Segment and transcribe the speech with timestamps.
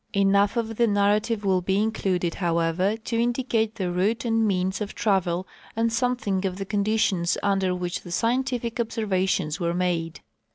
[0.13, 4.81] Enough of the narrative will be included, how ever, to indicate the route and means
[4.81, 10.21] of travel and something of the conditions under which the scientific observations were made.